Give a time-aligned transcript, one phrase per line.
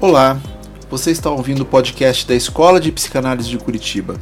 [0.00, 0.40] Olá,
[0.88, 4.14] você está ouvindo o podcast da Escola de Psicanálise de Curitiba.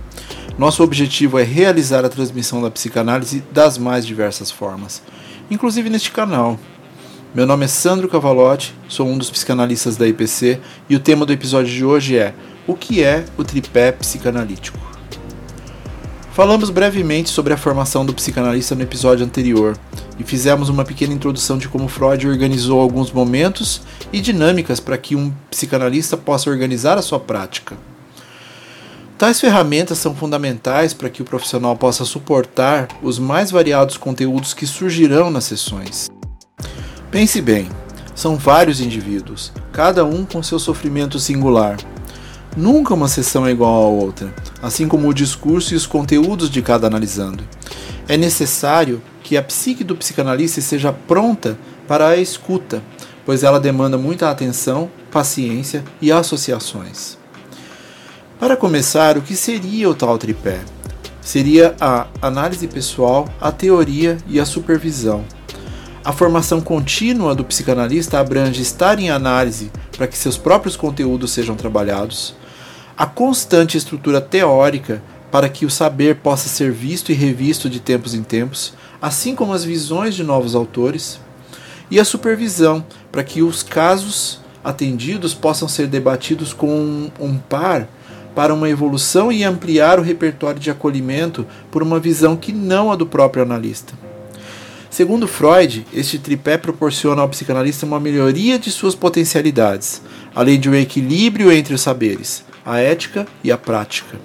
[0.56, 5.02] Nosso objetivo é realizar a transmissão da psicanálise das mais diversas formas,
[5.50, 6.58] inclusive neste canal.
[7.34, 11.32] Meu nome é Sandro Cavalotti, sou um dos psicanalistas da IPC e o tema do
[11.34, 12.32] episódio de hoje é
[12.66, 14.95] O que é o tripé psicanalítico?
[16.36, 19.74] Falamos brevemente sobre a formação do psicanalista no episódio anterior
[20.18, 23.80] e fizemos uma pequena introdução de como Freud organizou alguns momentos
[24.12, 27.74] e dinâmicas para que um psicanalista possa organizar a sua prática.
[29.16, 34.66] Tais ferramentas são fundamentais para que o profissional possa suportar os mais variados conteúdos que
[34.66, 36.10] surgirão nas sessões.
[37.10, 37.70] Pense bem,
[38.14, 41.78] são vários indivíduos, cada um com seu sofrimento singular
[42.56, 44.34] Nunca uma sessão é igual à outra,
[44.66, 47.44] assim como o discurso e os conteúdos de cada analisando.
[48.08, 52.82] É necessário que a psique do psicanalista seja pronta para a escuta,
[53.24, 57.16] pois ela demanda muita atenção, paciência e associações.
[58.40, 60.60] Para começar, o que seria o tal tripé?
[61.20, 65.24] Seria a análise pessoal, a teoria e a supervisão.
[66.04, 71.54] A formação contínua do psicanalista abrange estar em análise para que seus próprios conteúdos sejam
[71.54, 72.34] trabalhados,
[72.96, 78.14] a constante estrutura teórica para que o saber possa ser visto e revisto de tempos
[78.14, 81.20] em tempos, assim como as visões de novos autores,
[81.90, 87.86] e a supervisão para que os casos atendidos possam ser debatidos com um par
[88.34, 92.96] para uma evolução e ampliar o repertório de acolhimento por uma visão que não a
[92.96, 93.94] do próprio analista.
[94.90, 100.02] Segundo Freud, este tripé proporciona ao psicanalista uma melhoria de suas potencialidades,
[100.34, 104.18] além de um equilíbrio entre os saberes, a ética e a prática.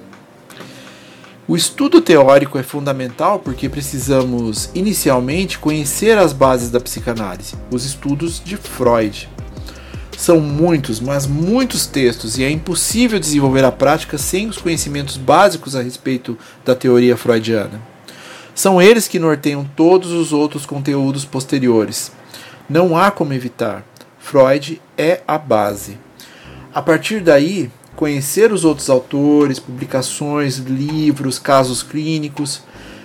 [1.47, 8.41] O estudo teórico é fundamental porque precisamos, inicialmente, conhecer as bases da psicanálise, os estudos
[8.44, 9.30] de Freud.
[10.18, 15.75] São muitos, mas muitos textos, e é impossível desenvolver a prática sem os conhecimentos básicos
[15.75, 17.81] a respeito da teoria freudiana.
[18.56, 22.12] São eles que norteiam todos os outros conteúdos posteriores.
[22.69, 23.84] Não há como evitar.
[24.19, 25.97] Freud é a base.
[26.74, 27.69] A partir daí,
[28.01, 32.63] conhecer os outros autores, publicações, livros, casos clínicos.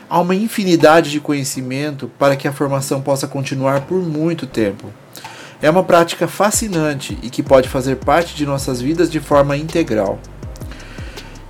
[0.09, 4.91] Há uma infinidade de conhecimento para que a formação possa continuar por muito tempo.
[5.61, 10.19] É uma prática fascinante e que pode fazer parte de nossas vidas de forma integral.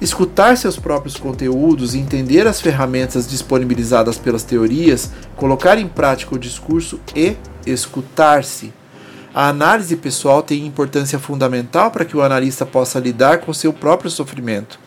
[0.01, 6.99] Escutar seus próprios conteúdos entender as ferramentas disponibilizadas pelas teorias, colocar em prática o discurso
[7.15, 8.73] e escutar-se
[9.37, 14.11] a análise pessoal tem importância fundamental para que o analista possa lidar com seu próprio
[14.11, 14.81] sofrimento,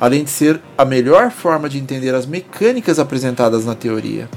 [0.00, 4.28] além de ser a melhor forma de entender as mecânicas apresentadas na teoria.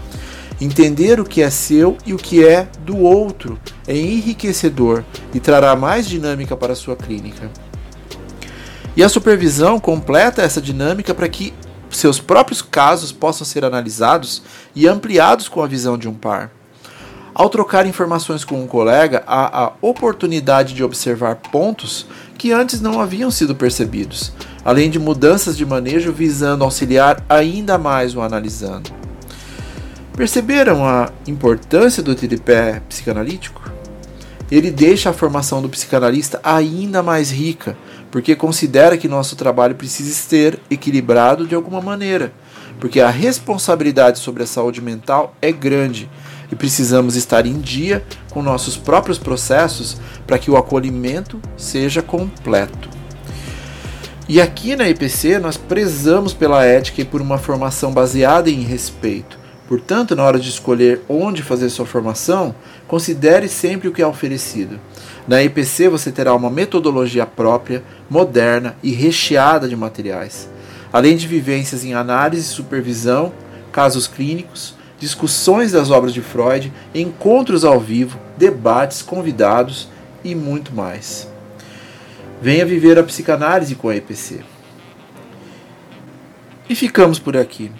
[0.61, 5.75] Entender o que é seu e o que é do outro é enriquecedor e trará
[5.75, 7.49] mais dinâmica para a sua clínica.
[8.95, 11.55] E a supervisão completa essa dinâmica para que
[11.89, 14.43] seus próprios casos possam ser analisados
[14.75, 16.54] e ampliados com a visão de um par.
[17.35, 22.07] Ao trocar informações com um colega, há a oportunidade de observar pontos
[22.37, 24.31] que antes não haviam sido percebidos,
[24.63, 28.89] além de mudanças de manejo visando auxiliar ainda mais o analisando.
[30.15, 33.69] Perceberam a importância do tripé psicanalítico?
[34.49, 37.75] Ele deixa a formação do psicanalista ainda mais rica,
[38.11, 42.31] porque considera que nosso trabalho precisa ser equilibrado de alguma maneira,
[42.79, 46.09] porque a responsabilidade sobre a saúde mental é grande
[46.51, 52.89] e precisamos estar em dia com nossos próprios processos para que o acolhimento seja completo.
[54.27, 59.37] E aqui na IPC nós prezamos pela ética e por uma formação baseada em respeito.
[59.67, 62.53] Portanto, na hora de escolher onde fazer sua formação,
[62.87, 64.79] considere sempre o que é oferecido.
[65.27, 70.47] Na IPC você terá uma metodologia própria, moderna e recheada de materiais,
[70.93, 73.33] além de vivências em análise e supervisão,
[73.71, 79.89] casos clínicos, discussões das obras de Freud, encontros ao vivo, debates, convidados
[80.23, 81.27] e muito mais.
[82.41, 84.41] Venha viver a psicanálise com a EPC.
[86.69, 87.71] E ficamos por aqui.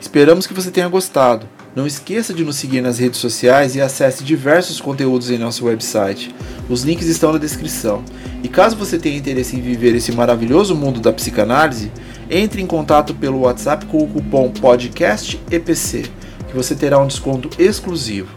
[0.00, 1.48] Esperamos que você tenha gostado.
[1.74, 6.34] Não esqueça de nos seguir nas redes sociais e acesse diversos conteúdos em nosso website.
[6.68, 8.02] Os links estão na descrição.
[8.42, 11.90] E caso você tenha interesse em viver esse maravilhoso mundo da psicanálise,
[12.30, 16.17] entre em contato pelo WhatsApp com o cupom PODCASTEPC
[16.48, 18.34] que você terá um desconto exclusivo.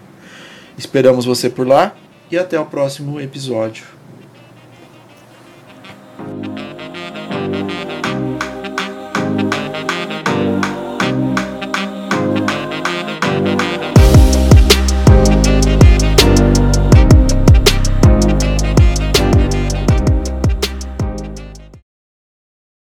[0.78, 1.96] Esperamos você por lá
[2.30, 4.01] e até o próximo episódio.